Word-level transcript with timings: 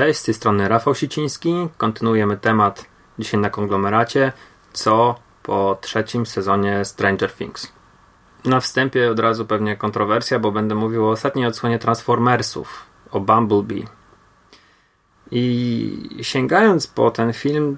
Cześć, 0.00 0.20
z 0.20 0.24
tej 0.24 0.34
strony 0.34 0.68
Rafał 0.68 0.94
Siciński. 0.94 1.68
Kontynuujemy 1.76 2.36
temat 2.36 2.86
dzisiaj 3.18 3.40
na 3.40 3.50
konglomeracie, 3.50 4.32
co 4.72 5.14
po 5.42 5.78
trzecim 5.80 6.26
sezonie 6.26 6.84
Stranger 6.84 7.32
Things. 7.32 7.72
Na 8.44 8.60
wstępie 8.60 9.10
od 9.10 9.18
razu 9.18 9.46
pewnie 9.46 9.76
kontrowersja, 9.76 10.38
bo 10.38 10.52
będę 10.52 10.74
mówił 10.74 11.06
o 11.06 11.10
ostatniej 11.10 11.46
odsłonie 11.46 11.78
Transformersów, 11.78 12.86
o 13.10 13.20
Bumblebee. 13.20 13.86
I 15.30 16.18
sięgając 16.22 16.86
po 16.86 17.10
ten 17.10 17.32
film, 17.32 17.76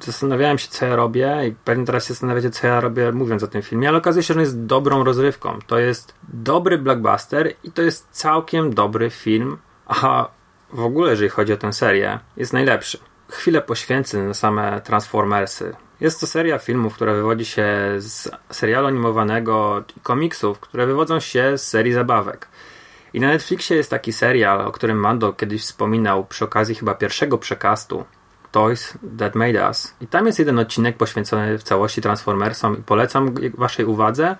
zastanawiałem 0.00 0.58
się, 0.58 0.68
co 0.68 0.86
ja 0.86 0.96
robię, 0.96 1.40
i 1.48 1.54
pewnie 1.64 1.86
teraz 1.86 2.04
się 2.04 2.14
zastanawiacie, 2.14 2.50
co 2.50 2.66
ja 2.66 2.80
robię, 2.80 3.12
mówiąc 3.12 3.42
o 3.42 3.48
tym 3.48 3.62
filmie, 3.62 3.88
ale 3.88 3.98
okazuje 3.98 4.22
się, 4.22 4.34
że 4.34 4.38
on 4.40 4.44
jest 4.44 4.64
dobrą 4.64 5.04
rozrywką. 5.04 5.58
To 5.66 5.78
jest 5.78 6.14
dobry 6.28 6.78
blockbuster 6.78 7.54
i 7.64 7.72
to 7.72 7.82
jest 7.82 8.08
całkiem 8.10 8.74
dobry 8.74 9.10
film, 9.10 9.58
a 9.86 10.28
w 10.74 10.84
ogóle, 10.84 11.10
jeżeli 11.10 11.28
chodzi 11.28 11.52
o 11.52 11.56
tę 11.56 11.72
serię, 11.72 12.18
jest 12.36 12.52
najlepszy. 12.52 12.98
Chwilę 13.30 13.62
poświęcę 13.62 14.22
na 14.22 14.34
same 14.34 14.80
Transformersy. 14.80 15.76
Jest 16.00 16.20
to 16.20 16.26
seria 16.26 16.58
filmów, 16.58 16.94
która 16.94 17.12
wywodzi 17.12 17.44
się 17.44 17.66
z 17.98 18.30
serialu 18.50 18.86
animowanego 18.86 19.84
i 19.96 20.00
komiksów, 20.00 20.60
które 20.60 20.86
wywodzą 20.86 21.20
się 21.20 21.58
z 21.58 21.68
serii 21.68 21.92
zabawek. 21.92 22.48
I 23.12 23.20
na 23.20 23.28
Netflixie 23.28 23.76
jest 23.76 23.90
taki 23.90 24.12
serial, 24.12 24.60
o 24.60 24.72
którym 24.72 24.98
Mando 24.98 25.32
kiedyś 25.32 25.62
wspominał 25.62 26.24
przy 26.24 26.44
okazji 26.44 26.74
chyba 26.74 26.94
pierwszego 26.94 27.38
przekastu. 27.38 28.04
Toys 28.52 28.98
That 29.18 29.34
Made 29.34 29.66
Us. 29.66 29.94
I 30.00 30.06
tam 30.06 30.26
jest 30.26 30.38
jeden 30.38 30.58
odcinek 30.58 30.96
poświęcony 30.96 31.58
w 31.58 31.62
całości 31.62 32.02
Transformersom 32.02 32.78
i 32.78 32.82
polecam 32.82 33.34
waszej 33.58 33.84
uwadze. 33.84 34.36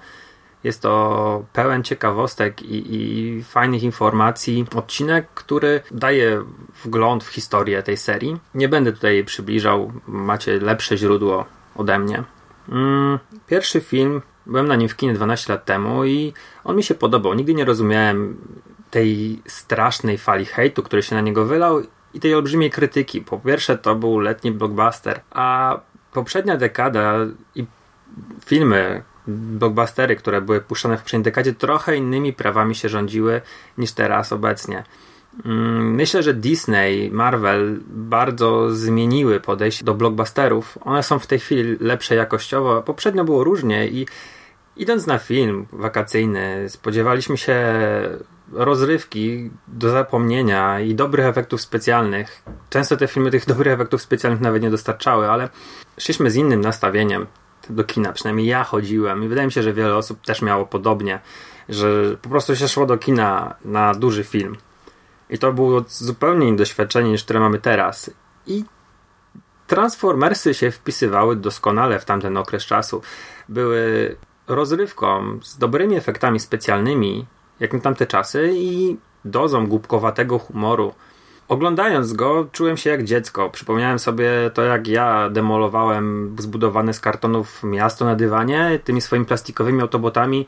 Jest 0.65 0.83
to 0.83 1.45
pełen 1.53 1.83
ciekawostek 1.83 2.63
i, 2.63 2.97
i 2.97 3.43
fajnych 3.43 3.83
informacji. 3.83 4.67
Odcinek, 4.77 5.27
który 5.35 5.81
daje 5.91 6.45
wgląd 6.85 7.25
w 7.25 7.29
historię 7.29 7.83
tej 7.83 7.97
serii. 7.97 8.37
Nie 8.55 8.69
będę 8.69 8.93
tutaj 8.93 9.15
jej 9.15 9.25
przybliżał, 9.25 9.93
macie 10.07 10.61
lepsze 10.61 10.97
źródło 10.97 11.45
ode 11.77 11.99
mnie. 11.99 12.23
Mm, 12.69 13.19
pierwszy 13.47 13.81
film, 13.81 14.23
byłem 14.47 14.69
na 14.69 14.77
nim 14.77 14.89
w 14.89 14.97
kinie 14.97 15.15
12 15.15 15.53
lat 15.53 15.65
temu 15.65 16.05
i 16.05 16.33
on 16.65 16.77
mi 16.77 16.83
się 16.83 16.95
podobał. 16.95 17.35
Nigdy 17.35 17.55
nie 17.55 17.65
rozumiałem 17.65 18.37
tej 18.91 19.43
strasznej 19.47 20.19
fali 20.19 20.45
hejtu, 20.45 20.83
który 20.83 21.03
się 21.03 21.15
na 21.15 21.21
niego 21.21 21.45
wylał 21.45 21.83
i 22.15 22.21
tej 22.21 22.35
olbrzymiej 22.35 22.71
krytyki. 22.71 23.21
Po 23.21 23.39
pierwsze, 23.39 23.79
to 23.79 23.95
był 23.95 24.19
letni 24.21 24.53
blockbuster, 24.53 25.21
a 25.31 25.79
poprzednia 26.13 26.57
dekada 26.57 27.15
i 27.55 27.67
filmy, 28.47 29.03
blockbustery, 29.27 30.17
które 30.17 30.41
były 30.41 30.61
puszczane 30.61 30.97
w 30.97 31.01
poprzedniej 31.01 31.25
dekadzie, 31.25 31.55
trochę 31.55 31.97
innymi 31.97 32.33
prawami 32.33 32.75
się 32.75 32.89
rządziły 32.89 33.41
niż 33.79 33.93
teraz 33.93 34.33
obecnie. 34.33 34.85
Mm, 35.45 35.95
Myślę, 35.95 36.23
że 36.23 36.35
Disney, 36.35 37.11
Marvel 37.11 37.81
bardzo 37.89 38.71
zmieniły 38.71 39.41
podejście 39.41 39.85
do 39.85 39.95
blockbusterów. 39.95 40.79
One 40.85 41.03
są 41.03 41.19
w 41.19 41.27
tej 41.27 41.39
chwili 41.39 41.77
lepsze 41.81 42.15
jakościowo. 42.15 42.83
Poprzednio 42.83 43.25
było 43.25 43.45
różnie 43.45 43.89
i 43.89 44.07
idąc 44.77 45.07
na 45.07 45.19
film 45.19 45.67
wakacyjny, 45.73 46.69
spodziewaliśmy 46.69 47.37
się 47.37 47.65
rozrywki 48.53 49.51
do 49.69 49.91
zapomnienia 49.91 50.81
i 50.81 50.95
dobrych 50.95 51.27
efektów 51.27 51.61
specjalnych. 51.61 52.43
Często 52.71 52.97
te 52.97 53.07
filmy 53.07 53.31
tych 53.31 53.47
dobrych 53.47 53.73
efektów 53.73 54.03
specjalnych 54.03 54.41
nawet 54.41 54.63
nie 54.63 54.71
dostarczały, 54.71 55.31
ale 55.31 55.49
szliśmy 55.99 56.31
z 56.31 56.37
innym 56.37 56.61
nastawieniem 56.61 57.27
do 57.71 57.85
kina. 57.85 58.13
Przynajmniej 58.13 58.47
ja 58.47 58.65
chodziłem 58.65 59.25
i 59.25 59.29
wydaje 59.29 59.47
mi 59.47 59.53
się, 59.53 59.63
że 59.63 59.73
wiele 59.73 59.97
osób 59.97 60.21
też 60.21 60.43
miało 60.43 60.67
podobnie, 60.67 61.21
że 61.69 62.17
po 62.23 62.29
prostu 62.29 62.57
się 62.57 62.69
szło 62.69 62.87
do 62.87 62.99
kina 62.99 63.55
na 63.65 63.95
duży 63.95 64.25
film. 64.25 64.57
I 65.31 65.39
to 65.39 65.53
było 65.53 65.85
zupełnie 65.89 66.49
inne 66.49 66.57
doświadczenie 66.57 67.11
niż 67.11 67.25
które 67.25 67.41
mamy 67.41 67.59
teraz. 67.59 68.11
I 68.47 68.65
Transformersy 69.67 70.55
się 70.55 70.71
wpisywały 70.71 71.37
doskonale 71.37 71.99
w 71.99 72.05
tamten 72.05 72.37
okres 72.37 72.67
czasu. 72.67 73.03
Były 73.49 74.17
rozrywką 74.49 75.39
z 75.43 75.59
dobrymi 75.59 75.97
efektami 75.97 76.41
specjalnymi, 76.41 77.27
jak 77.61 77.73
na 77.73 77.81
tamte 77.81 78.07
czasy, 78.07 78.51
i 78.55 78.97
dozą 79.25 79.67
głupkowatego 79.67 80.39
humoru. 80.39 80.95
Oglądając 81.49 82.13
go, 82.13 82.47
czułem 82.53 82.77
się 82.77 82.91
jak 82.91 83.05
dziecko. 83.05 83.51
Przypomniałem 83.51 83.99
sobie 83.99 84.31
to, 84.55 84.63
jak 84.63 84.89
ja 84.89 85.31
demolowałem 85.31 86.37
zbudowane 86.39 86.95
z 86.95 87.01
kartonów 87.01 87.63
miasto 87.63 88.05
na 88.05 88.17
dywanie 88.17 88.81
tymi 88.85 89.01
swoimi 89.01 89.27
plastikowymi 89.27 89.83
autobotami. 89.83 90.47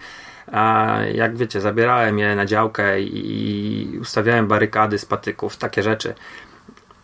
A 0.52 0.96
jak 1.14 1.36
wiecie, 1.36 1.60
zabierałem 1.60 2.18
je 2.18 2.36
na 2.36 2.46
działkę 2.46 3.00
i 3.00 3.98
ustawiałem 4.00 4.46
barykady 4.46 4.98
z 4.98 5.04
patyków, 5.04 5.56
takie 5.56 5.82
rzeczy. 5.82 6.14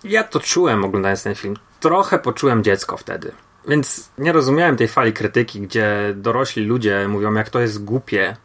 Ja 0.05 0.25
to 0.25 0.41
czułem 0.41 0.85
oglądając 0.85 1.23
ten 1.23 1.35
film. 1.35 1.57
Trochę 1.81 2.19
poczułem 2.19 2.65
dziecko 2.65 2.97
wtedy. 2.97 3.33
Więc 3.69 4.11
nie 4.19 4.33
rozumiałem 4.33 4.77
tej 4.77 4.89
fali 4.89 5.13
krytyki, 5.13 5.61
gdzie 5.61 6.15
dorośli 6.17 6.65
ludzie 6.65 7.09
mówią, 7.09 7.35
jak 7.35 7.51
to 7.51 7.61
jest 7.61 7.85
głupie, 7.85 8.37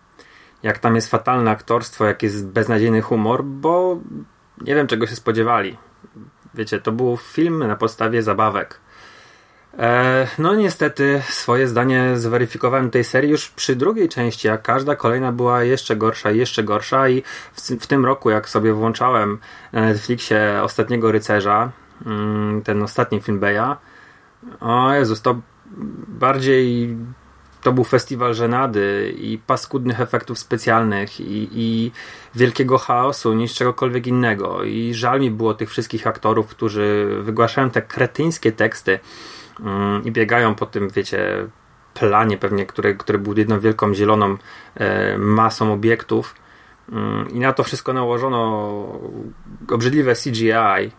jak 0.63 0.79
tam 0.79 0.95
jest 0.95 1.11
fatalne 1.11 1.51
aktorstwo, 1.51 2.05
jak 2.05 2.23
jest 2.23 2.47
beznadziejny 2.47 3.01
humor, 3.01 3.43
bo 3.43 3.99
nie 4.61 4.75
wiem 4.75 4.87
czego 4.87 5.07
się 5.07 5.15
spodziewali. 5.15 5.77
Wiecie, 6.53 6.79
to 6.79 6.91
był 6.91 7.17
film 7.17 7.67
na 7.67 7.75
podstawie 7.75 8.23
zabawek. 8.23 8.79
E, 9.79 10.27
no 10.39 10.55
niestety 10.55 11.21
swoje 11.29 11.67
zdanie 11.67 12.17
zweryfikowałem 12.17 12.89
tej 12.89 13.03
serii 13.03 13.31
już 13.31 13.49
przy 13.49 13.75
drugiej 13.75 14.09
części, 14.09 14.49
a 14.49 14.57
każda 14.57 14.95
kolejna 14.95 15.31
była 15.31 15.63
jeszcze 15.63 15.95
gorsza 15.95 16.31
i 16.31 16.37
jeszcze 16.37 16.63
gorsza 16.63 17.09
i 17.09 17.23
w, 17.53 17.61
w 17.61 17.87
tym 17.87 18.05
roku 18.05 18.29
jak 18.29 18.49
sobie 18.49 18.73
włączałem 18.73 19.37
na 19.73 19.81
Netflixie 19.81 20.59
Ostatniego 20.63 21.11
Rycerza, 21.11 21.71
mm, 22.05 22.61
ten 22.61 22.83
ostatni 22.83 23.21
film 23.21 23.39
Beya, 23.39 23.77
o 24.59 24.93
Jezus, 24.93 25.21
to 25.21 25.41
bardziej 26.07 26.97
to 27.67 27.73
był 27.73 27.83
festiwal 27.83 28.33
żenady 28.33 29.15
i 29.17 29.37
paskudnych 29.37 30.01
efektów 30.01 30.39
specjalnych 30.39 31.19
i, 31.19 31.49
i, 31.51 31.91
wielkiego 32.35 32.77
chaosu 32.77 33.33
niż 33.33 33.53
czegokolwiek 33.53 34.07
innego. 34.07 34.63
I 34.63 34.93
żal 34.93 35.19
mi 35.19 35.31
było 35.31 35.53
tych 35.53 35.69
wszystkich 35.69 36.07
aktorów, 36.07 36.47
którzy 36.47 37.17
wygłaszają 37.21 37.69
te 37.69 37.81
kretyńskie 37.81 38.51
teksty 38.51 38.99
mm, 39.59 40.03
i 40.03 40.11
biegają 40.11 40.55
po 40.55 40.65
tym, 40.65 40.89
wiecie, 40.89 41.47
planie 41.93 42.37
pewnie, 42.37 42.65
który, 42.65 42.95
który 42.95 43.19
był 43.19 43.37
jedną 43.37 43.59
wielką 43.59 43.93
zieloną 43.93 44.37
e, 44.75 45.17
masą 45.17 45.73
obiektów. 45.73 46.35
Mm, 46.91 47.29
I 47.29 47.39
na 47.39 47.53
to 47.53 47.63
wszystko 47.63 47.93
nałożono 47.93 48.39
obrzydliwe 49.71 50.15
CGI, 50.15 50.91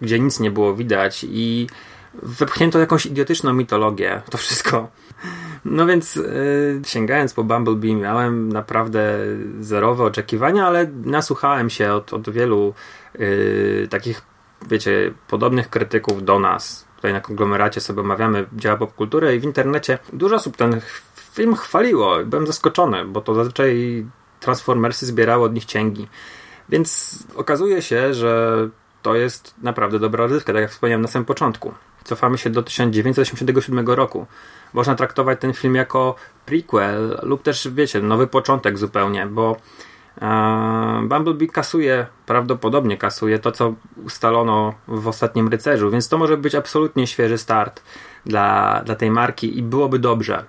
gdzie 0.00 0.20
nic 0.20 0.40
nie 0.40 0.50
było 0.50 0.74
widać 0.74 1.26
i 1.28 1.66
wepchnięto 2.22 2.78
jakąś 2.78 3.06
idiotyczną 3.06 3.52
mitologię. 3.52 4.22
To 4.30 4.38
wszystko. 4.38 4.88
No 5.64 5.86
więc 5.86 6.16
yy, 6.16 6.80
sięgając 6.86 7.34
po 7.34 7.44
Bumblebee 7.44 7.94
miałem 7.94 8.52
naprawdę 8.52 9.18
zerowe 9.60 10.04
oczekiwania, 10.04 10.66
ale 10.66 10.86
nasłuchałem 11.04 11.70
się 11.70 11.92
od, 11.92 12.12
od 12.12 12.30
wielu 12.30 12.74
yy, 13.18 13.88
takich, 13.90 14.22
wiecie, 14.68 15.14
podobnych 15.28 15.70
krytyków 15.70 16.24
do 16.24 16.38
nas. 16.38 16.86
Tutaj 16.96 17.12
na 17.12 17.20
konglomeracie 17.20 17.80
sobie 17.80 18.00
omawiamy 18.00 18.46
dzieła 18.52 18.76
popkultury 18.76 19.36
i 19.36 19.40
w 19.40 19.44
internecie 19.44 19.98
dużo 20.12 20.36
osób 20.36 20.56
ten 20.56 20.80
film 21.32 21.56
chwaliło. 21.56 22.16
Byłem 22.24 22.46
zaskoczony, 22.46 23.04
bo 23.04 23.20
to 23.20 23.34
zazwyczaj 23.34 24.06
Transformersy 24.40 25.06
zbierały 25.06 25.44
od 25.44 25.54
nich 25.54 25.64
cięgi. 25.64 26.08
Więc 26.68 27.18
okazuje 27.36 27.82
się, 27.82 28.14
że 28.14 28.68
to 29.02 29.14
jest 29.14 29.54
naprawdę 29.62 29.98
dobra 29.98 30.24
rozrywka, 30.24 30.52
tak 30.52 30.62
jak 30.62 30.70
wspomniałem 30.70 31.02
na 31.02 31.08
samym 31.08 31.26
początku. 31.26 31.74
Cofamy 32.06 32.38
się 32.38 32.50
do 32.50 32.62
1987 32.62 33.86
roku. 33.88 34.26
Można 34.72 34.94
traktować 34.94 35.40
ten 35.40 35.52
film 35.52 35.74
jako 35.74 36.14
prequel 36.46 37.18
lub 37.22 37.42
też, 37.42 37.68
wiecie, 37.68 38.00
nowy 38.00 38.26
początek 38.26 38.78
zupełnie, 38.78 39.26
bo 39.26 39.56
E, 40.22 41.06
Bumblebee 41.08 41.48
kasuje, 41.48 42.06
prawdopodobnie 42.26 42.96
kasuje 42.96 43.38
to, 43.38 43.52
co 43.52 43.74
ustalono 44.04 44.74
w 44.88 45.08
ostatnim 45.08 45.48
rycerzu, 45.48 45.90
więc 45.90 46.08
to 46.08 46.18
może 46.18 46.36
być 46.36 46.54
absolutnie 46.54 47.06
świeży 47.06 47.38
start 47.38 47.82
dla, 48.26 48.80
dla 48.84 48.94
tej 48.94 49.10
marki 49.10 49.58
i 49.58 49.62
byłoby 49.62 49.98
dobrze. 49.98 50.44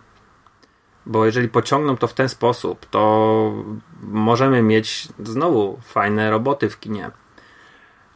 Bo 1.06 1.26
jeżeli 1.26 1.50
pociągną 1.50 1.98
to 1.98 2.08
w 2.08 2.14
ten 2.14 2.30
sposób, 2.30 2.86
to 2.86 3.54
możemy 4.02 4.62
mieć 4.62 5.08
znowu 5.24 5.80
fajne 5.84 6.32
roboty 6.32 6.70
w 6.70 6.80
kinie. 6.80 7.12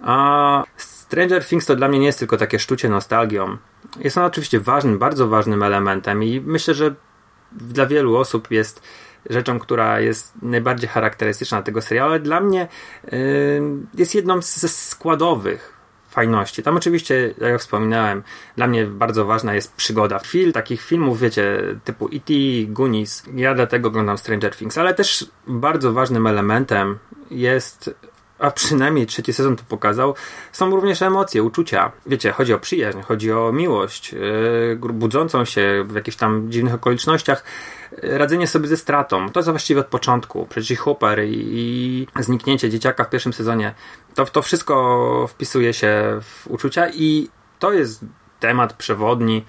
A 0.01 0.63
Stranger 0.77 1.45
Things 1.45 1.65
to 1.65 1.75
dla 1.75 1.87
mnie 1.87 1.99
nie 1.99 2.05
jest 2.05 2.19
tylko 2.19 2.37
takie 2.37 2.59
sztucie 2.59 2.89
nostalgią. 2.89 3.57
Jest 3.99 4.17
on 4.17 4.23
oczywiście 4.23 4.59
ważnym, 4.59 4.99
bardzo 4.99 5.27
ważnym 5.27 5.63
elementem 5.63 6.23
i 6.23 6.41
myślę, 6.45 6.73
że 6.73 6.95
dla 7.51 7.85
wielu 7.85 8.17
osób 8.17 8.51
jest 8.51 8.81
rzeczą, 9.29 9.59
która 9.59 9.99
jest 9.99 10.33
najbardziej 10.41 10.89
charakterystyczna 10.89 11.61
tego 11.61 11.81
serialu, 11.81 12.11
ale 12.11 12.19
dla 12.19 12.39
mnie 12.39 12.67
yy, 13.03 13.11
jest 13.93 14.15
jedną 14.15 14.41
ze 14.41 14.69
składowych 14.69 15.81
fajności. 16.09 16.63
Tam 16.63 16.77
oczywiście, 16.77 17.33
jak 17.41 17.61
wspominałem, 17.61 18.23
dla 18.55 18.67
mnie 18.67 18.85
bardzo 18.85 19.25
ważna 19.25 19.53
jest 19.53 19.75
przygoda. 19.75 20.19
Film, 20.19 20.51
takich 20.51 20.81
filmów, 20.81 21.19
wiecie, 21.19 21.61
typu 21.83 22.09
E.T., 22.13 22.33
Goonies, 22.67 23.23
ja 23.35 23.53
dlatego 23.55 23.87
oglądam 23.87 24.17
Stranger 24.17 24.55
Things, 24.55 24.77
ale 24.77 24.93
też 24.93 25.25
bardzo 25.47 25.93
ważnym 25.93 26.27
elementem 26.27 26.99
jest 27.31 27.95
a 28.41 28.51
przynajmniej 28.51 29.07
trzeci 29.07 29.33
sezon 29.33 29.55
to 29.55 29.63
pokazał, 29.69 30.15
są 30.51 30.69
również 30.69 31.01
emocje, 31.01 31.43
uczucia. 31.43 31.91
Wiecie, 32.05 32.31
chodzi 32.31 32.53
o 32.53 32.59
przyjaźń, 32.59 33.01
chodzi 33.01 33.31
o 33.31 33.51
miłość, 33.51 34.13
yy, 34.13 34.93
budzącą 34.93 35.45
się 35.45 35.85
w 35.87 35.95
jakichś 35.95 36.17
tam 36.17 36.51
dziwnych 36.51 36.73
okolicznościach, 36.73 37.43
yy, 38.03 38.17
radzenie 38.17 38.47
sobie 38.47 38.67
ze 38.67 38.77
stratą. 38.77 39.29
To 39.29 39.39
jest 39.39 39.49
właściwie 39.49 39.81
od 39.81 39.87
początku. 39.87 40.47
Przecież 40.49 40.79
Hooper 40.79 41.23
i, 41.23 42.07
i 42.17 42.23
zniknięcie 42.23 42.69
dzieciaka 42.69 43.03
w 43.03 43.09
pierwszym 43.09 43.33
sezonie, 43.33 43.73
to, 44.15 44.25
to 44.25 44.41
wszystko 44.41 45.25
wpisuje 45.29 45.73
się 45.73 46.19
w 46.21 46.47
uczucia 46.47 46.89
i 46.93 47.29
to 47.59 47.73
jest 47.73 48.05
temat 48.39 48.73
przewodni 48.73 49.45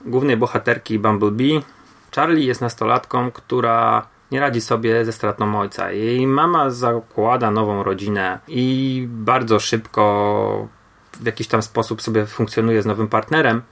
głównej 0.00 0.36
bohaterki 0.36 0.98
Bumblebee. 0.98 1.62
Charlie 2.16 2.46
jest 2.46 2.60
nastolatką, 2.60 3.30
która 3.30 4.06
nie 4.32 4.40
radzi 4.40 4.60
sobie 4.60 5.04
ze 5.04 5.12
stratą 5.12 5.60
ojca. 5.60 5.92
Jej 5.92 6.26
mama 6.26 6.70
zakłada 6.70 7.50
nową 7.50 7.82
rodzinę 7.82 8.38
i 8.48 9.06
bardzo 9.10 9.60
szybko 9.60 10.68
w 11.20 11.26
jakiś 11.26 11.48
tam 11.48 11.62
sposób 11.62 12.02
sobie 12.02 12.26
funkcjonuje 12.26 12.82
z 12.82 12.86
nowym 12.86 13.08
partnerem. 13.08 13.62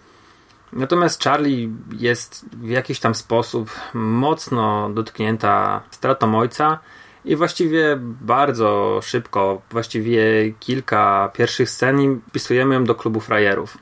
Natomiast 0.72 1.24
Charlie 1.24 1.68
jest 1.98 2.46
w 2.52 2.68
jakiś 2.68 3.00
tam 3.00 3.14
sposób 3.14 3.70
mocno 3.94 4.90
dotknięta 4.90 5.82
stratą 5.90 6.38
ojca 6.38 6.78
i 7.24 7.36
właściwie 7.36 7.96
bardzo 8.00 9.00
szybko, 9.02 9.62
właściwie 9.70 10.22
kilka 10.60 11.30
pierwszych 11.34 11.70
scen 11.70 12.00
i 12.00 12.20
wpisujemy 12.28 12.74
ją 12.74 12.84
do 12.84 12.94
klubu 12.94 13.20
frajerów. 13.20 13.78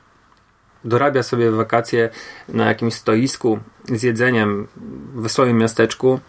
Dorabia 0.85 1.23
sobie 1.23 1.51
wakacje 1.51 2.09
na 2.49 2.65
jakimś 2.65 2.93
stoisku 2.93 3.59
z 3.85 4.03
jedzeniem 4.03 4.67
w 5.15 5.29
swoim 5.29 5.57
miasteczku 5.57 6.19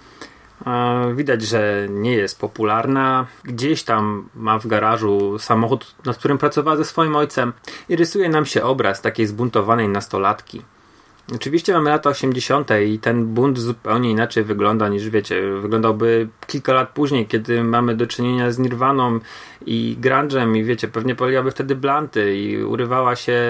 Widać, 1.15 1.43
że 1.43 1.87
nie 1.91 2.13
jest 2.13 2.41
popularna. 2.41 3.27
Gdzieś 3.45 3.83
tam 3.83 4.29
ma 4.35 4.59
w 4.59 4.67
garażu 4.67 5.39
samochód, 5.39 5.95
nad 6.05 6.17
którym 6.17 6.39
pracowała 6.39 6.77
ze 6.77 6.85
swoim 6.85 7.17
ojcem 7.17 7.53
i 7.89 7.97
rysuje 7.97 8.29
nam 8.29 8.47
się 8.47 8.63
obraz 8.63 9.03
takiej 9.03 9.27
zbuntowanej 9.27 9.89
nastolatki. 9.89 10.63
Oczywiście 11.35 11.73
mamy 11.73 11.91
lata 11.91 12.11
80. 12.11 12.71
i 12.87 12.99
ten 12.99 13.27
bunt 13.27 13.59
zupełnie 13.59 14.11
inaczej 14.11 14.45
wygląda 14.45 14.89
niż 14.89 15.11
wiecie. 15.11 15.53
Wyglądałby 15.61 16.29
kilka 16.47 16.73
lat 16.73 16.89
później, 16.89 17.27
kiedy 17.27 17.65
mamy 17.65 17.95
do 17.95 18.07
czynienia 18.07 18.51
z 18.51 18.59
Nirwaną 18.59 19.21
i 19.67 19.97
grunge'em 20.01 20.57
i 20.57 20.65
wiecie, 20.65 20.89
pewnie 20.89 21.15
paliłaby 21.15 21.51
wtedy 21.51 21.77
blanty 21.77 22.37
i 22.37 22.63
urywała 22.65 23.17
się, 23.17 23.41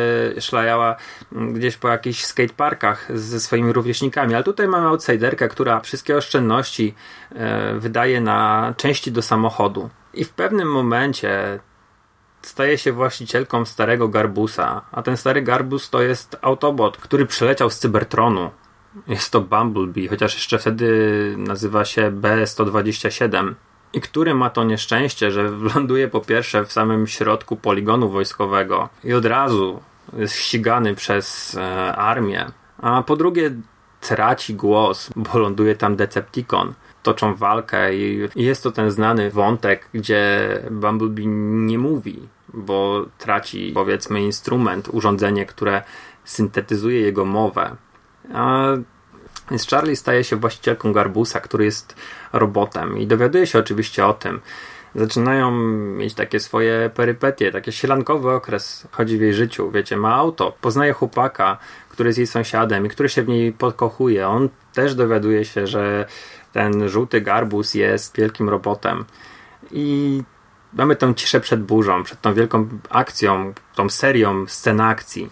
szlajała 0.41 0.97
gdzieś 1.33 1.77
po 1.77 1.89
jakichś 1.89 2.25
skateparkach 2.25 3.19
ze 3.19 3.41
swoimi 3.41 3.73
rówieśnikami. 3.73 4.35
Ale 4.35 4.45
tutaj 4.45 4.69
mamy 4.69 4.87
outsiderkę, 4.87 5.49
która 5.49 5.81
wszystkie 5.81 6.17
oszczędności 6.17 6.95
e, 7.35 7.75
wydaje 7.79 8.21
na 8.21 8.75
części 8.77 9.13
do 9.13 9.23
samochodu. 9.23 9.91
I 10.15 10.25
w 10.25 10.31
pewnym 10.31 10.73
momencie 10.73 11.59
staje 12.47 12.79
się 12.79 12.93
właścicielką 12.93 13.65
starego 13.65 14.09
Garbusa, 14.09 14.83
a 14.93 15.03
ten 15.03 15.17
stary 15.17 15.43
Garbus 15.43 15.91
to 15.91 16.03
jest 16.03 16.37
Autobot, 16.43 16.97
który 16.97 17.27
przyleciał 17.27 17.71
z 17.71 17.79
Cybertronu. 17.79 18.51
Jest 19.09 19.33
to 19.33 19.41
Bumblebee, 19.41 20.09
chociaż 20.09 20.35
jeszcze 20.35 20.59
wtedy 20.59 21.35
nazywa 21.39 21.85
się 21.85 22.11
B-127 22.11 23.55
i 23.93 24.01
który 24.01 24.35
ma 24.35 24.51
to 24.51 24.65
nieszczęście, 24.65 25.31
że 25.31 25.43
ląduje 25.75 26.09
po 26.09 26.21
pierwsze 26.21 26.65
w 26.65 26.73
samym 26.73 27.07
środku 27.07 27.57
poligonu 27.57 28.09
wojskowego 28.09 28.89
i 29.05 29.13
od 29.13 29.25
razu 29.25 29.81
jest 30.13 30.35
ścigany 30.35 30.95
przez 30.95 31.55
e, 31.55 31.97
armię, 31.97 32.47
a 32.83 33.03
po 33.03 33.17
drugie 33.17 33.51
traci 34.01 34.55
głos, 34.55 35.11
bo 35.17 35.39
ląduje 35.39 35.77
tam 35.77 35.97
Decepticon 35.97 36.75
toczą 37.07 37.35
walkę 37.35 37.95
i 37.95 38.29
jest 38.37 38.63
to 38.63 38.73
ten 38.73 38.91
znany 38.91 39.31
wątek, 39.31 39.89
gdzie 39.95 40.49
Bumblebee 40.71 41.27
nie 41.27 41.79
mówi, 41.79 42.29
bo 42.55 43.07
traci 43.19 43.73
powiedzmy 43.75 44.23
instrument, 44.23 44.89
urządzenie, 44.93 45.47
które 45.47 45.83
syntetyzuje 46.25 47.01
jego 47.01 47.25
mowę. 47.25 47.77
A 48.35 48.67
więc 49.51 49.69
Charlie 49.71 49.97
staje 49.97 50.25
się 50.25 50.37
właścicielką 50.37 50.93
Garbusa, 50.93 51.41
który 51.41 51.65
jest 51.65 51.97
robotem 52.33 52.99
i 52.99 53.07
dowiaduje 53.07 53.47
się 53.47 53.59
oczywiście 53.59 54.07
o 54.07 54.15
tym. 54.15 54.41
Zaczynają 54.95 55.51
mieć 55.97 56.15
takie 56.15 56.41
swoje 56.41 56.91
perypetie, 56.95 57.53
taki 57.53 57.73
sielankowy 57.73 58.31
okres 58.31 58.89
chodzi 58.91 59.19
w 59.19 59.21
jej 59.21 59.35
życiu. 59.35 59.71
Wiecie, 59.71 59.97
ma 59.97 60.15
auto, 60.15 60.57
poznaje 60.61 60.93
chłopaka, 60.93 61.59
który 61.89 62.09
jest 62.09 62.19
jej 62.19 62.27
sąsiadem 62.27 62.87
i 62.87 62.89
który 62.89 63.09
się 63.09 63.23
w 63.23 63.29
niej 63.29 63.53
podkochuje. 63.53 64.29
On 64.29 64.49
też 64.73 64.95
dowiaduje 64.95 65.45
się, 65.45 65.67
że 65.67 66.07
ten 66.57 66.89
żółty 66.89 67.21
garbus 67.21 67.75
jest 67.75 68.17
wielkim 68.17 68.49
robotem. 68.49 69.05
I 69.71 70.23
mamy 70.73 70.97
tę 70.97 71.15
ciszę 71.15 71.41
przed 71.41 71.63
burzą, 71.63 72.03
przed 72.03 72.21
tą 72.21 72.35
wielką 72.35 72.69
akcją, 72.91 73.53
tą 73.75 73.91
serią 73.91 74.47
scen 74.47 74.81
akcji. 74.81 75.31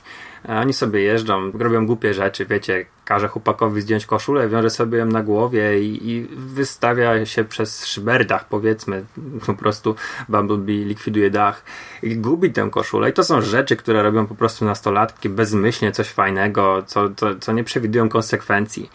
Oni 0.48 0.72
sobie 0.72 1.00
jeżdżą, 1.02 1.50
robią 1.50 1.86
głupie 1.86 2.14
rzeczy, 2.14 2.46
wiecie, 2.46 2.86
każe 3.04 3.28
chłopakowi 3.28 3.80
zdjąć 3.80 4.06
koszulę, 4.06 4.48
wiąże 4.48 4.70
sobie 4.70 4.98
ją 4.98 5.06
na 5.06 5.22
głowie 5.22 5.80
i, 5.80 6.10
i 6.10 6.26
wystawia 6.36 7.26
się 7.26 7.44
przez 7.44 7.86
szyberdach, 7.86 8.48
powiedzmy, 8.48 9.04
po 9.46 9.54
prostu 9.54 9.94
Bumblebee 10.28 10.84
likwiduje 10.84 11.30
dach 11.30 11.64
i 12.02 12.16
gubi 12.16 12.50
tę 12.50 12.68
koszulę. 12.70 13.10
I 13.10 13.12
to 13.12 13.24
są 13.24 13.40
rzeczy, 13.40 13.76
które 13.76 14.02
robią 14.02 14.26
po 14.26 14.34
prostu 14.34 14.64
nastolatki 14.64 15.28
bezmyślnie, 15.28 15.92
coś 15.92 16.08
fajnego, 16.08 16.82
co, 16.86 17.10
co, 17.16 17.34
co 17.40 17.52
nie 17.52 17.64
przewidują 17.64 18.08
konsekwencji. 18.08 18.90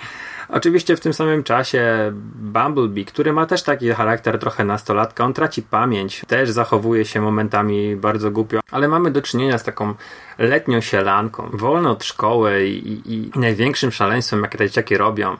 Oczywiście 0.49 0.95
w 0.95 0.99
tym 0.99 1.13
samym 1.13 1.43
czasie 1.43 2.11
Bumblebee, 2.35 3.05
który 3.05 3.33
ma 3.33 3.45
też 3.45 3.63
taki 3.63 3.89
charakter 3.89 4.39
trochę 4.39 4.65
nastolatka, 4.65 5.25
on 5.25 5.33
traci 5.33 5.61
pamięć, 5.61 6.21
też 6.27 6.49
zachowuje 6.49 7.05
się 7.05 7.21
momentami 7.21 7.95
bardzo 7.95 8.31
głupio, 8.31 8.59
ale 8.71 8.87
mamy 8.87 9.11
do 9.11 9.21
czynienia 9.21 9.57
z 9.57 9.63
taką 9.63 9.93
letnią 10.37 10.81
sielanką, 10.81 11.49
wolno 11.53 11.91
od 11.91 12.03
szkoły 12.03 12.65
i, 12.67 13.13
i, 13.13 13.31
i 13.35 13.39
największym 13.39 13.91
szaleństwem, 13.99 14.41
jakie 14.41 14.57
te 14.57 14.65
dzieciaki 14.67 14.97
robią 14.97 15.37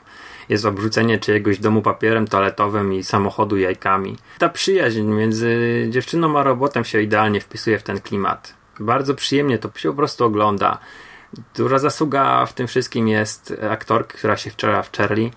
jest 0.50 0.66
obrzucenie 0.66 1.20
czyjegoś 1.20 1.60
domu 1.60 1.82
papierem 1.82 2.28
toaletowym 2.28 2.94
i 2.94 3.04
samochodu 3.04 3.58
jajkami. 3.58 4.18
Ta 4.38 4.50
przyjaźń 4.50 5.02
między 5.02 5.88
dziewczyną 5.90 6.40
a 6.40 6.44
robotem 6.44 6.86
się 6.86 7.02
idealnie 7.02 7.42
wpisuje 7.42 7.80
w 7.80 7.84
ten 7.84 8.02
klimat. 8.02 8.54
Bardzo 8.80 9.16
przyjemnie 9.16 9.58
to 9.58 9.70
się 9.76 9.90
po 9.90 9.96
prostu 9.96 10.26
ogląda. 10.26 10.78
Duża 11.56 11.80
zasługa 11.80 12.46
w 12.46 12.54
tym 12.54 12.68
wszystkim 12.68 13.08
jest 13.08 13.54
aktorki, 13.70 14.18
która 14.18 14.38
się 14.38 14.50
wczoraj 14.50 14.84
w 14.84 14.98
Charlie. 14.98 15.32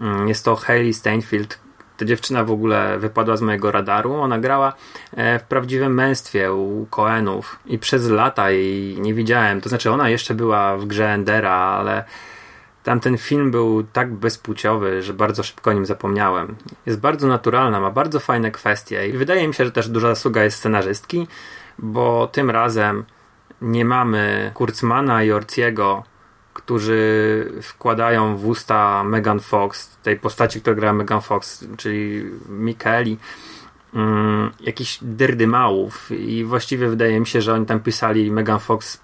Mm, 0.00 0.28
jest 0.28 0.44
to 0.44 0.56
Hayley 0.56 0.94
Steinfeld. 0.94 1.58
Ta 1.96 2.04
dziewczyna 2.04 2.44
w 2.44 2.50
ogóle 2.50 2.98
wypadła 2.98 3.36
z 3.36 3.42
mojego 3.42 3.72
radaru. 3.72 4.14
Ona 4.14 4.38
grała 4.38 4.72
e, 5.16 5.38
w 5.38 5.42
prawdziwym 5.42 5.94
męstwie 5.94 6.52
u 6.52 6.86
Coenów 6.90 7.58
i 7.66 7.78
przez 7.78 8.08
lata 8.08 8.50
jej 8.50 9.00
nie 9.00 9.14
widziałem. 9.14 9.60
To 9.60 9.68
znaczy, 9.68 9.90
ona 9.90 10.08
jeszcze 10.08 10.34
była 10.34 10.76
w 10.76 10.86
grze 10.86 11.08
Endera, 11.08 11.54
ale 11.54 12.04
tamten 12.88 13.18
film 13.18 13.50
był 13.50 13.82
tak 13.82 14.14
bezpłciowy, 14.14 15.02
że 15.02 15.12
bardzo 15.12 15.42
szybko 15.42 15.70
o 15.70 15.72
nim 15.72 15.86
zapomniałem. 15.86 16.56
Jest 16.86 17.00
bardzo 17.00 17.26
naturalna, 17.26 17.80
ma 17.80 17.90
bardzo 17.90 18.20
fajne 18.20 18.50
kwestie 18.50 19.08
i 19.08 19.12
wydaje 19.12 19.48
mi 19.48 19.54
się, 19.54 19.64
że 19.64 19.72
też 19.72 19.88
duża 19.88 20.08
zasługa 20.08 20.44
jest 20.44 20.58
scenarzystki, 20.58 21.26
bo 21.78 22.26
tym 22.26 22.50
razem 22.50 23.04
nie 23.62 23.84
mamy 23.84 24.50
Kurzmana 24.54 25.22
i 25.22 25.32
Orciego, 25.32 26.04
którzy 26.54 27.52
wkładają 27.62 28.36
w 28.36 28.46
usta 28.46 29.04
Megan 29.04 29.40
Fox, 29.40 29.96
tej 30.02 30.16
postaci, 30.16 30.60
która 30.60 30.76
gra 30.76 30.92
Megan 30.92 31.20
Fox, 31.20 31.64
czyli 31.76 32.24
Michaeli, 32.48 33.18
um, 33.94 34.50
jakichś 34.60 34.98
derdymałów 35.02 36.10
i 36.10 36.44
właściwie 36.44 36.88
wydaje 36.88 37.20
mi 37.20 37.26
się, 37.26 37.42
że 37.42 37.54
oni 37.54 37.66
tam 37.66 37.80
pisali 37.80 38.30
Megan 38.30 38.60
Fox 38.60 39.00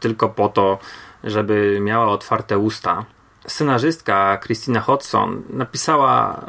tylko 0.00 0.28
po 0.28 0.48
to, 0.48 0.78
żeby 1.24 1.78
miała 1.80 2.06
otwarte 2.06 2.58
usta. 2.58 3.04
Scenarzystka 3.46 4.38
Christina 4.44 4.80
Hodson 4.80 5.42
napisała 5.50 6.44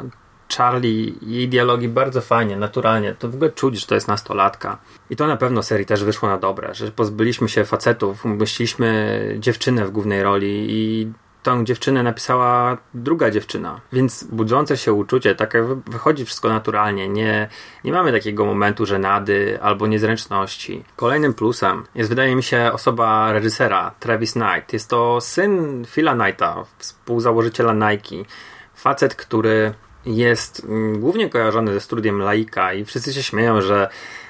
Charlie, 0.56 1.14
jej 1.22 1.48
dialogi 1.48 1.88
bardzo 1.88 2.20
fajnie, 2.20 2.56
naturalnie. 2.56 3.14
To 3.14 3.28
w 3.28 3.34
ogóle 3.34 3.50
czuć, 3.50 3.80
że 3.80 3.86
to 3.86 3.94
jest 3.94 4.08
nastolatka. 4.08 4.78
I 5.10 5.16
to 5.16 5.26
na 5.26 5.36
pewno 5.36 5.62
serii 5.62 5.86
też 5.86 6.04
wyszło 6.04 6.28
na 6.28 6.38
dobre, 6.38 6.74
że 6.74 6.92
pozbyliśmy 6.92 7.48
się 7.48 7.64
facetów, 7.64 8.24
umieściliśmy 8.24 9.36
dziewczynę 9.38 9.86
w 9.86 9.90
głównej 9.90 10.22
roli 10.22 10.66
i 10.68 11.12
tą 11.48 11.64
dziewczynę 11.64 12.02
napisała 12.02 12.76
druga 12.94 13.30
dziewczyna. 13.30 13.80
Więc 13.92 14.24
budzące 14.24 14.76
się 14.76 14.92
uczucie, 14.92 15.34
tak 15.34 15.54
wychodzi 15.86 16.24
wszystko 16.24 16.48
naturalnie. 16.48 17.08
Nie, 17.08 17.48
nie 17.84 17.92
mamy 17.92 18.12
takiego 18.12 18.44
momentu 18.44 18.86
żenady 18.86 19.58
albo 19.62 19.86
niezręczności. 19.86 20.84
Kolejnym 20.96 21.34
plusem 21.34 21.84
jest, 21.94 22.10
wydaje 22.10 22.36
mi 22.36 22.42
się, 22.42 22.70
osoba 22.72 23.32
reżysera, 23.32 23.94
Travis 24.00 24.32
Knight. 24.32 24.72
Jest 24.72 24.90
to 24.90 25.20
syn 25.20 25.84
Phila 25.86 26.14
Knighta, 26.14 26.64
współzałożyciela 26.78 27.72
Nike. 27.72 28.30
Facet, 28.74 29.14
który 29.14 29.74
jest 30.06 30.64
mm, 30.64 31.00
głównie 31.00 31.30
kojarzony 31.30 31.72
ze 31.72 31.80
studiem 31.80 32.18
Laika 32.22 32.72
i 32.72 32.84
wszyscy 32.84 33.12
się 33.12 33.22
śmieją, 33.22 33.60
że 33.60 33.88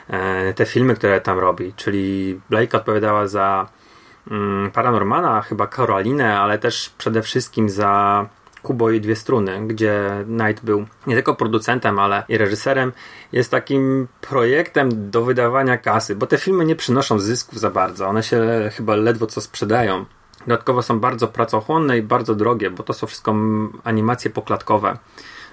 e, 0.09 0.55
te 0.55 0.67
filmy, 0.67 0.95
które 0.95 1.21
tam 1.21 1.39
robi, 1.39 1.73
czyli 1.77 2.41
Laika 2.51 2.79
odpowiadała 2.79 3.27
za 3.27 3.69
Paranormana, 4.73 5.43
chyba 5.43 5.67
Karolinę, 5.67 6.39
ale 6.39 6.59
też 6.59 6.91
przede 6.99 7.23
wszystkim 7.23 7.71
za 7.71 8.27
Kubo 8.63 8.91
i 8.91 9.01
dwie 9.01 9.17
struny, 9.17 9.67
gdzie 9.67 10.25
Knight 10.25 10.65
był 10.65 10.87
nie 11.07 11.15
tylko 11.15 11.35
producentem, 11.35 11.99
ale 11.99 12.25
i 12.29 12.39
reżyserem, 12.39 12.93
jest 13.33 13.51
takim 13.51 14.09
projektem 14.21 15.11
do 15.11 15.25
wydawania 15.25 15.79
kasy, 15.79 16.17
bo 16.17 16.27
te 16.27 16.39
filmy 16.39 16.65
nie 16.65 16.77
przynoszą 16.77 17.19
zysków 17.19 17.59
za 17.59 17.71
bardzo, 17.71 18.09
one 18.09 18.23
się 18.23 18.71
chyba 18.73 18.97
ledwo 18.97 19.27
co 19.27 19.41
sprzedają. 19.41 20.05
Dodatkowo 20.47 20.83
są 20.83 21.01
bardzo 21.01 21.29
pracochłonne 21.29 21.99
i 21.99 22.03
bardzo 22.03 22.35
drogie, 22.35 22.71
bo 22.71 22.83
to 22.83 22.93
są 22.93 23.07
wszystko 23.07 23.35
animacje 23.85 24.31
poklatkowe 24.31 24.99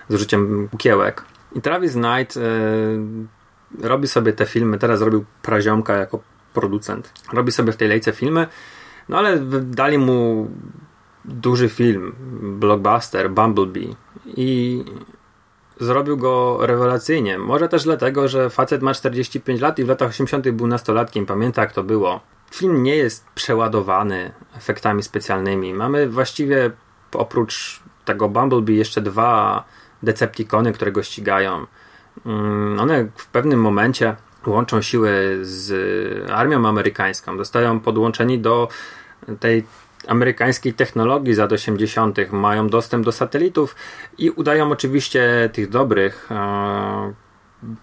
z 0.10 0.13
użyciem 0.13 0.67
kukiełek. 0.72 1.24
I 1.55 1.62
Travis 1.62 1.94
Knight 1.94 2.36
yy, 2.36 3.88
robi 3.88 4.08
sobie 4.08 4.34
te 4.34 4.46
filmy, 4.46 4.77
teraz 4.77 5.01
robił 5.01 5.25
Praziomka 5.41 5.94
jako 5.94 6.20
producent. 6.55 7.13
Robi 7.33 7.51
sobie 7.51 7.71
w 7.71 7.77
tej 7.77 7.88
lejce 7.88 8.12
filmy, 8.12 8.47
no 9.09 9.17
ale 9.17 9.39
dali 9.62 9.97
mu 9.97 10.50
duży 11.25 11.69
film, 11.69 12.15
blockbuster, 12.59 13.31
Bumblebee 13.31 13.95
i 14.25 14.83
zrobił 15.79 16.17
go 16.17 16.57
rewelacyjnie. 16.62 17.38
Może 17.38 17.69
też 17.69 17.83
dlatego, 17.83 18.27
że 18.27 18.50
facet 18.50 18.81
ma 18.81 18.93
45 18.93 19.62
lat 19.62 19.79
i 19.79 19.83
w 19.83 19.88
latach 19.88 20.09
80. 20.09 20.50
był 20.50 20.67
nastolatkiem, 20.67 21.25
pamięta 21.25 21.62
jak 21.62 21.71
to 21.71 21.83
było. 21.83 22.21
Film 22.51 22.83
nie 22.83 22.95
jest 22.95 23.25
przeładowany 23.35 24.31
efektami 24.57 25.03
specjalnymi. 25.03 25.74
Mamy 25.74 26.09
właściwie 26.09 26.71
oprócz 27.13 27.79
tego 28.05 28.29
Bumblebee 28.29 28.77
jeszcze 28.77 29.01
dwa 29.01 29.63
Decepticony, 30.03 30.74
które 30.74 30.91
go 30.91 31.03
ścigają. 31.03 31.65
Mm, 32.25 32.79
one 32.79 33.07
w 33.15 33.27
pewnym 33.27 33.62
momencie 33.62 34.15
łączą 34.47 34.81
siły 34.81 35.39
z 35.41 36.31
armią 36.31 36.67
amerykańską. 36.67 37.37
Zostają 37.37 37.79
podłączeni 37.79 38.39
do 38.39 38.67
tej 39.39 39.63
amerykańskiej 40.07 40.73
technologii 40.73 41.33
z 41.33 41.37
lat 41.37 41.51
80., 41.51 42.17
mają 42.31 42.69
dostęp 42.69 43.05
do 43.05 43.11
satelitów 43.11 43.75
i 44.17 44.29
udają 44.29 44.71
oczywiście 44.71 45.49
tych 45.53 45.69
dobrych, 45.69 46.31
e, 46.31 47.13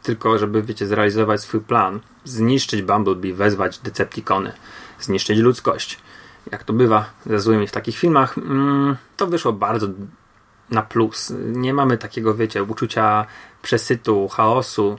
tylko 0.03 0.39
żeby, 0.39 0.63
wiecie, 0.63 0.87
zrealizować 0.87 1.41
swój 1.41 1.61
plan, 1.61 2.01
zniszczyć 2.25 2.83
Bumblebee, 2.83 3.33
wezwać 3.33 3.79
Decepticony, 3.79 4.53
zniszczyć 5.01 5.39
ludzkość. 5.39 5.99
Jak 6.53 6.65
to 6.65 6.73
bywa 6.73 7.11
ze 7.27 7.41
złymi 7.41 7.67
w 7.67 7.73
takich 7.73 7.97
filmach, 7.99 8.39
mm, 8.39 8.97
to 9.17 9.27
wyszło 9.27 9.53
bardzo 9.53 9.87
na 10.71 10.83
plus. 10.83 11.33
Nie 11.39 11.75
mamy 11.75 11.99
takiego, 11.99 12.35
wiecie, 12.35 12.63
uczucia 12.63 13.27
przesytu, 13.63 14.29
chaosu. 14.29 14.99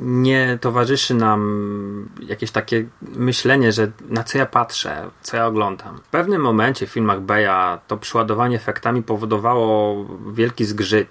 Nie 0.00 0.58
towarzyszy 0.60 1.14
nam 1.14 2.08
jakieś 2.20 2.50
takie 2.50 2.84
myślenie, 3.02 3.72
że 3.72 3.90
na 4.08 4.24
co 4.24 4.38
ja 4.38 4.46
patrzę, 4.46 5.10
co 5.22 5.36
ja 5.36 5.46
oglądam. 5.46 5.98
W 5.98 6.08
pewnym 6.08 6.42
momencie 6.42 6.86
w 6.86 6.90
filmach 6.90 7.20
Beya 7.20 7.78
to 7.86 7.96
przeładowanie 7.96 8.56
efektami 8.56 9.02
powodowało 9.02 10.06
wielki 10.32 10.64
zgrzyt. 10.64 11.08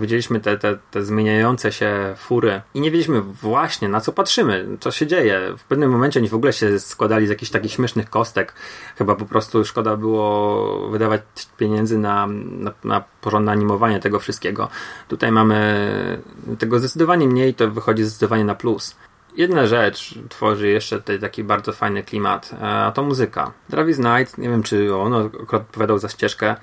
Widzieliśmy 0.00 0.40
te, 0.40 0.58
te, 0.58 0.78
te 0.90 1.02
zmieniające 1.02 1.72
się 1.72 2.14
fury 2.16 2.62
i 2.74 2.80
nie 2.80 2.90
wiedzieliśmy 2.90 3.20
właśnie 3.20 3.88
na 3.88 4.00
co 4.00 4.12
patrzymy, 4.12 4.66
co 4.80 4.90
się 4.90 5.06
dzieje. 5.06 5.40
W 5.58 5.64
pewnym 5.64 5.90
momencie 5.90 6.20
oni 6.20 6.28
w 6.28 6.34
ogóle 6.34 6.52
się 6.52 6.78
składali 6.78 7.26
z 7.26 7.30
jakichś 7.30 7.50
takich 7.50 7.72
śmiesznych 7.72 8.10
kostek. 8.10 8.54
Chyba 8.98 9.14
po 9.14 9.26
prostu 9.26 9.64
szkoda 9.64 9.96
było 9.96 10.88
wydawać 10.88 11.20
pieniędzy 11.56 11.98
na, 11.98 12.26
na, 12.26 12.72
na 12.84 13.04
porządne 13.20 13.52
animowanie 13.52 14.00
tego 14.00 14.18
wszystkiego. 14.18 14.68
Tutaj 15.08 15.32
mamy 15.32 15.75
tego 16.58 16.78
zdecydowanie 16.78 17.26
mniej, 17.28 17.54
to 17.54 17.70
wychodzi 17.70 18.04
zdecydowanie 18.04 18.44
na 18.44 18.54
plus. 18.54 18.96
Jedna 19.36 19.66
rzecz 19.66 20.14
tworzy 20.28 20.68
jeszcze 20.68 20.98
tutaj 20.98 21.18
taki 21.18 21.44
bardzo 21.44 21.72
fajny 21.72 22.02
klimat, 22.02 22.50
e, 22.62 22.68
a 22.68 22.92
to 22.92 23.02
muzyka. 23.02 23.52
Travis 23.70 23.96
Knight, 23.96 24.38
nie 24.38 24.48
wiem 24.48 24.62
czy 24.62 24.94
on 24.94 25.14
akurat 25.14 25.62
odpowiadał 25.62 25.98
za 25.98 26.08
ścieżkę 26.08 26.56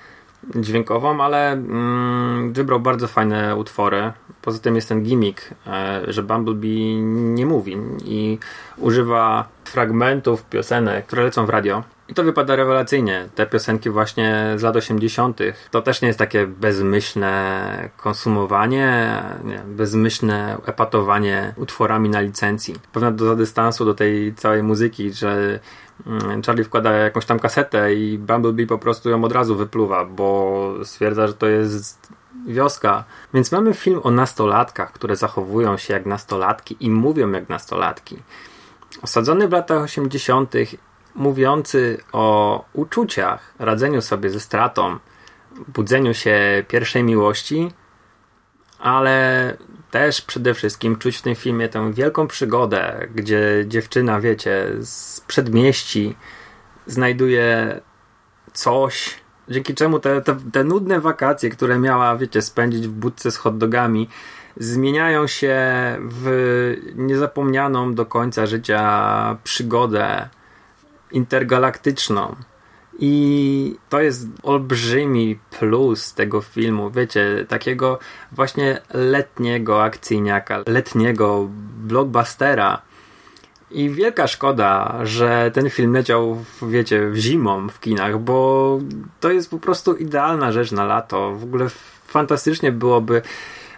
dźwiękową, 0.55 1.23
ale 1.23 1.51
mm, 1.51 2.53
wybrał 2.53 2.79
bardzo 2.79 3.07
fajne 3.07 3.55
utwory. 3.55 4.11
Poza 4.41 4.59
tym 4.59 4.75
jest 4.75 4.89
ten 4.89 5.03
gimmick, 5.03 5.55
e, 5.67 6.01
że 6.07 6.23
Bumblebee 6.23 6.95
nie 7.11 7.45
mówi 7.45 7.77
i 8.05 8.39
używa 8.77 9.47
fragmentów 9.65 10.45
piosenek, 10.45 11.05
które 11.05 11.23
lecą 11.23 11.45
w 11.45 11.49
radio 11.49 11.83
i 12.07 12.13
to 12.13 12.23
wypada 12.23 12.55
rewelacyjnie. 12.55 13.29
Te 13.35 13.45
piosenki 13.45 13.89
właśnie 13.89 14.53
z 14.57 14.61
lat 14.61 14.75
80. 14.75 15.39
to 15.71 15.81
też 15.81 16.01
nie 16.01 16.07
jest 16.07 16.19
takie 16.19 16.47
bezmyślne 16.47 17.89
konsumowanie, 17.97 19.21
nie, 19.43 19.59
bezmyślne 19.67 20.57
epatowanie 20.65 21.53
utworami 21.57 22.09
na 22.09 22.21
licencji. 22.21 22.75
Pewna 22.91 23.11
doza 23.11 23.35
dystansu 23.35 23.85
do 23.85 23.93
tej 23.93 24.33
całej 24.33 24.63
muzyki, 24.63 25.13
że 25.13 25.59
mm, 26.07 26.41
Charlie 26.41 26.63
wkłada 26.63 26.91
jakąś 26.91 27.25
tam 27.25 27.39
kasetę 27.39 27.93
i 27.93 28.17
Bumblebee 28.17 28.67
po 28.67 28.77
prostu 28.77 29.09
ją 29.09 29.23
od 29.23 29.31
razu 29.31 29.55
wypluwa, 29.55 30.05
bo 30.05 30.73
stwierdza, 30.83 31.27
że 31.27 31.33
to 31.33 31.47
jest 31.47 32.13
wioska. 32.47 33.03
Więc 33.33 33.51
mamy 33.51 33.73
film 33.73 33.99
o 34.03 34.11
nastolatkach, 34.11 34.91
które 34.91 35.15
zachowują 35.15 35.77
się 35.77 35.93
jak 35.93 36.05
nastolatki 36.05 36.77
i 36.79 36.89
mówią 36.89 37.31
jak 37.31 37.49
nastolatki. 37.49 38.17
Osadzony 39.01 39.47
w 39.47 39.51
latach 39.51 39.83
80 39.83 40.53
mówiący 41.15 41.97
o 42.11 42.65
uczuciach, 42.73 43.53
radzeniu 43.59 44.01
sobie 44.01 44.29
ze 44.29 44.39
stratą, 44.39 44.99
budzeniu 45.67 46.13
się 46.13 46.63
pierwszej 46.67 47.03
miłości, 47.03 47.71
ale 48.79 49.57
też 49.91 50.21
przede 50.21 50.53
wszystkim 50.53 50.95
czuć 50.95 51.17
w 51.17 51.21
tym 51.21 51.35
filmie 51.35 51.69
tę 51.69 51.93
wielką 51.93 52.27
przygodę, 52.27 53.07
gdzie 53.15 53.65
dziewczyna, 53.67 54.19
wiecie, 54.19 54.67
z 54.81 55.21
przedmieści 55.21 56.15
znajduje 56.87 57.79
coś, 58.53 59.15
dzięki 59.49 59.75
czemu 59.75 59.99
te, 59.99 60.21
te, 60.21 60.35
te 60.51 60.63
nudne 60.63 60.99
wakacje, 60.99 61.49
które 61.49 61.79
miała, 61.79 62.17
wiecie, 62.17 62.41
spędzić 62.41 62.87
w 62.87 62.91
budce 62.91 63.31
z 63.31 63.37
hotdogami, 63.37 64.09
zmieniają 64.57 65.27
się 65.27 65.57
w 65.99 66.75
niezapomnianą 66.95 67.95
do 67.95 68.05
końca 68.05 68.45
życia 68.45 69.37
przygodę 69.43 70.29
intergalaktyczną. 71.13 72.35
I 72.99 73.75
to 73.89 74.01
jest 74.01 74.27
olbrzymi 74.43 75.39
plus 75.59 76.13
tego 76.13 76.41
filmu, 76.41 76.91
wiecie, 76.91 77.45
takiego 77.47 77.99
właśnie 78.31 78.81
letniego 78.93 79.83
akcyjniaka, 79.83 80.63
letniego 80.67 81.49
blockbustera. 81.77 82.81
I 83.71 83.89
wielka 83.89 84.27
szkoda, 84.27 84.99
że 85.03 85.51
ten 85.53 85.69
film 85.69 85.93
leciał, 85.93 86.43
wiecie, 86.61 87.07
w 87.09 87.17
zimą 87.17 87.69
w 87.69 87.79
kinach, 87.79 88.19
bo 88.19 88.79
to 89.19 89.31
jest 89.31 89.49
po 89.49 89.59
prostu 89.59 89.95
idealna 89.95 90.51
rzecz 90.51 90.71
na 90.71 90.85
lato. 90.85 91.31
W 91.31 91.43
ogóle 91.43 91.67
fantastycznie 92.07 92.71
byłoby 92.71 93.21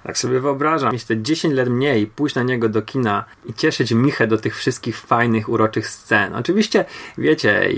tak 0.06 0.18
sobie 0.18 0.40
wyobrażam, 0.40 0.94
mieć 0.94 1.04
te 1.04 1.22
10 1.22 1.54
lat 1.54 1.70
mniej, 1.70 2.08
pójść 2.08 2.36
na 2.36 2.44
niego 2.44 2.70
do 2.70 2.82
kina 2.82 3.26
i 3.46 3.54
cieszyć 3.54 3.92
Michę 3.92 4.28
do 4.28 4.38
tych 4.38 4.56
wszystkich 4.58 4.98
fajnych, 4.98 5.50
uroczych 5.50 5.88
scen. 5.90 6.36
Oczywiście, 6.36 6.86
wiecie, 7.18 7.70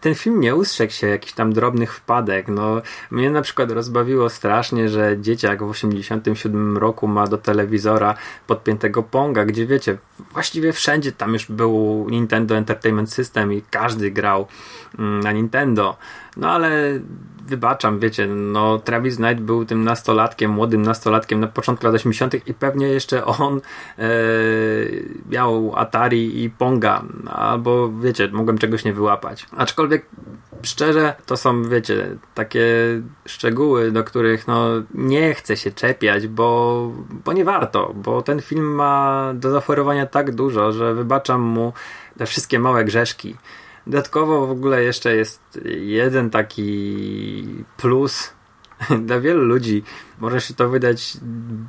ten 0.00 0.14
film 0.14 0.40
nie 0.40 0.54
ustrzegł 0.54 0.92
się 0.92 1.06
jakichś 1.06 1.32
tam 1.32 1.52
drobnych 1.52 1.94
wpadek. 1.94 2.48
No, 2.48 2.82
mnie 3.10 3.30
na 3.30 3.42
przykład 3.42 3.70
rozbawiło 3.70 4.30
strasznie, 4.30 4.88
że 4.88 5.16
dzieciak 5.20 5.62
w 5.62 5.70
87 5.70 6.78
roku 6.78 7.08
ma 7.08 7.26
do 7.26 7.38
telewizora 7.38 8.14
podpiętego 8.46 9.02
Ponga, 9.02 9.44
gdzie 9.44 9.66
wiecie, 9.66 9.98
właściwie 10.32 10.72
wszędzie 10.72 11.12
tam 11.12 11.32
już 11.32 11.46
był 11.46 12.06
Nintendo 12.10 12.56
Entertainment 12.56 13.12
System 13.12 13.52
i 13.52 13.62
każdy 13.70 14.10
grał 14.10 14.46
mm, 14.98 15.20
na 15.20 15.32
Nintendo. 15.32 15.96
No 16.36 16.50
ale 16.50 17.00
wybaczam, 17.48 17.98
wiecie, 17.98 18.26
no 18.26 18.78
Travis 18.78 19.16
Knight 19.16 19.40
był 19.40 19.64
tym 19.64 19.84
nastolatkiem, 19.84 20.50
młodym 20.50 20.82
nastolatkiem 20.82 21.40
na 21.40 21.46
początku 21.46 21.86
lat 21.86 21.94
80. 21.94 22.48
i 22.48 22.54
pewnie 22.54 22.88
jeszcze 22.88 23.24
on 23.24 23.60
e, 23.98 24.08
miał 25.30 25.72
Atari 25.76 26.44
i 26.44 26.50
Ponga, 26.50 27.02
albo 27.26 27.92
wiecie, 27.92 28.28
mogłem 28.32 28.58
czegoś 28.58 28.84
nie 28.84 28.92
wyłapać. 28.92 29.46
Aczkolwiek 29.56 30.06
szczerze, 30.62 31.14
to 31.26 31.36
są, 31.36 31.68
wiecie, 31.68 32.16
takie 32.34 32.66
szczegóły, 33.26 33.92
do 33.92 34.04
których 34.04 34.48
no, 34.48 34.68
nie 34.94 35.34
chcę 35.34 35.56
się 35.56 35.70
czepiać, 35.70 36.28
bo, 36.28 36.90
bo 37.24 37.32
nie 37.32 37.44
warto, 37.44 37.92
bo 37.94 38.22
ten 38.22 38.40
film 38.40 38.74
ma 38.74 39.24
do 39.34 39.50
zaoferowania 39.50 40.06
tak 40.06 40.34
dużo, 40.34 40.72
że 40.72 40.94
wybaczam 40.94 41.40
mu 41.40 41.72
te 42.18 42.26
wszystkie 42.26 42.58
małe 42.58 42.84
grzeszki. 42.84 43.36
Dodatkowo 43.88 44.46
w 44.46 44.50
ogóle 44.50 44.82
jeszcze 44.82 45.16
jest 45.16 45.60
jeden 45.80 46.30
taki 46.30 47.64
plus 47.76 48.32
dla 49.06 49.20
wielu 49.20 49.44
ludzi. 49.44 49.82
Może 50.20 50.40
się 50.40 50.54
to 50.54 50.68
wydać 50.68 51.16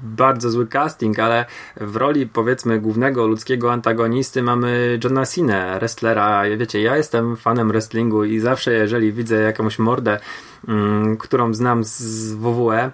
bardzo 0.03 0.49
zły 0.49 0.67
casting, 0.67 1.19
ale 1.19 1.45
w 1.77 1.95
roli 1.95 2.27
powiedzmy 2.27 2.79
głównego 2.79 3.27
ludzkiego 3.27 3.73
antagonisty 3.73 4.43
mamy 4.43 4.99
Johna 5.03 5.25
Cena, 5.25 5.79
wrestlera. 5.79 6.43
Wiecie, 6.57 6.81
ja 6.81 6.97
jestem 6.97 7.37
fanem 7.37 7.67
wrestlingu 7.67 8.23
i 8.23 8.39
zawsze 8.39 8.73
jeżeli 8.73 9.13
widzę 9.13 9.35
jakąś 9.35 9.79
mordę, 9.79 10.19
mm, 10.67 11.17
którą 11.17 11.53
znam 11.53 11.83
z 11.83 12.33
WWE, 12.33 12.91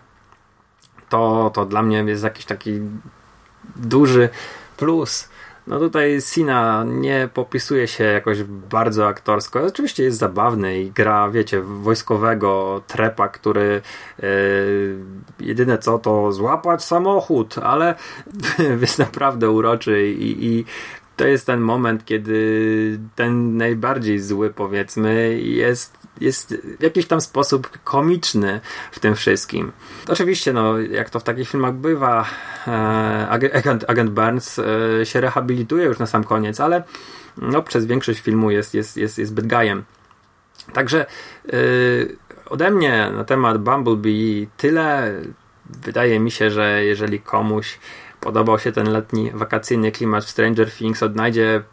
to, 1.10 1.52
to 1.54 1.66
dla 1.66 1.84
mnie 1.84 1.98
jest 1.98 2.24
jakiś 2.24 2.46
taki 2.46 2.80
duży 3.76 4.30
plus. 4.78 5.30
No 5.68 5.80
tutaj 5.80 6.22
Sina 6.22 6.84
nie 6.88 7.30
popisuje 7.34 7.88
się 7.88 8.04
jakoś 8.04 8.44
bardzo 8.44 9.08
aktorsko. 9.08 9.64
Oczywiście 9.64 10.04
jest 10.04 10.18
zabawny 10.18 10.80
i 10.80 10.92
gra, 10.92 11.30
wiecie, 11.30 11.62
wojskowego 11.62 12.82
trepa, 12.88 13.28
który 13.28 13.82
yy, 14.20 14.28
jedyne 15.40 15.78
co 15.78 16.00
to 16.00 16.32
złapać 16.32 16.84
samochód, 16.84 17.58
ale 17.58 17.96
jest 18.82 19.00
naprawdę 19.00 19.50
uroczy 19.50 20.08
i, 20.08 20.46
i 20.46 20.66
to 21.16 21.28
jest 21.28 21.46
ten 21.46 21.60
moment, 21.60 22.06
kiedy 22.06 23.00
ten 23.16 23.58
najbardziej 23.58 24.20
zły, 24.20 24.50
powiedzmy, 24.50 25.40
jest, 25.42 25.98
jest 26.22 26.56
w 26.80 26.84
jakiś 26.84 27.06
tam 27.06 27.22
sposób 27.22 27.70
komiczny 27.84 28.62
w 28.92 29.00
tym 29.00 29.16
wszystkim. 29.16 29.72
Oczywiście, 30.08 30.54
no, 30.54 30.80
jak 30.80 31.10
to 31.10 31.20
w 31.20 31.24
takich 31.24 31.50
filmach 31.50 31.74
bywa, 31.74 32.26
e, 32.68 33.28
agent, 33.54 33.86
agent 33.88 34.10
Burns 34.10 34.60
e, 34.60 35.06
się 35.06 35.22
rehabilituje 35.22 35.86
już 35.86 36.00
na 36.00 36.06
sam 36.06 36.24
koniec, 36.24 36.60
ale 36.60 36.84
no, 37.38 37.62
przez 37.62 37.86
większość 37.86 38.20
filmu 38.20 38.52
jest, 38.52 38.74
jest, 38.74 38.98
jest, 38.98 39.18
jest 39.18 39.34
bad 39.34 39.48
guyem. 39.48 39.84
Także 40.74 41.06
e, 41.46 41.58
ode 42.46 42.72
mnie 42.72 43.12
na 43.16 43.24
temat 43.24 43.58
Bumblebee 43.58 44.48
tyle. 44.58 45.14
Wydaje 45.70 46.20
mi 46.20 46.32
się, 46.32 46.52
że 46.52 46.86
jeżeli 46.86 47.20
komuś 47.20 47.80
podobał 48.26 48.60
się 48.60 48.72
ten 48.72 48.92
letni, 48.92 49.32
wakacyjny 49.34 49.92
klimat 49.92 50.24
w 50.26 50.30
Stranger 50.30 50.72
Things, 50.72 51.04
odnajdzie 51.04 51.64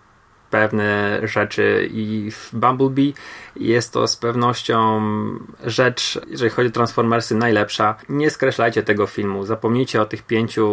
pewne 0.51 1.21
rzeczy 1.23 1.89
i 1.93 2.31
w 2.31 2.51
Bumblebee 2.53 3.15
jest 3.57 3.93
to 3.93 4.09
z 4.09 4.17
pewnością 4.17 5.03
rzecz, 5.65 6.21
jeżeli 6.27 6.51
chodzi 6.51 6.69
o 6.69 6.73
Transformersy, 6.73 7.35
najlepsza. 7.35 7.95
Nie 8.09 8.31
skreślajcie 8.31 8.83
tego 8.83 9.07
filmu, 9.07 9.45
zapomnijcie 9.45 10.03
o 10.03 10.07
tych 10.07 10.23
pięciu 10.23 10.69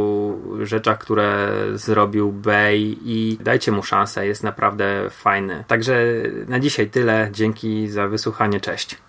rzeczach, 0.64 1.00
które 1.00 1.52
zrobił 1.74 2.32
Bay 2.32 2.96
i 3.06 3.38
dajcie 3.42 3.72
mu 3.72 3.84
szansę, 3.84 4.28
jest 4.28 4.44
naprawdę 4.44 5.10
fajny. 5.10 5.64
Także 5.68 6.06
na 6.48 6.60
dzisiaj 6.60 6.90
tyle, 6.90 7.30
dzięki 7.32 7.88
za 7.88 8.08
wysłuchanie, 8.08 8.60
cześć. 8.60 9.09